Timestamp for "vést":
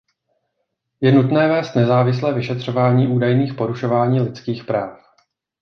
1.47-1.75